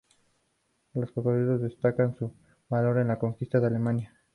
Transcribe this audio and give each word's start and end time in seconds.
Las 0.95 1.11
crónicas 1.11 1.61
destacan 1.61 2.15
su 2.17 2.33
valor 2.69 2.97
en 2.97 3.09
la 3.09 3.19
conquista 3.19 3.59
de 3.59 3.67
Almería. 3.67 4.11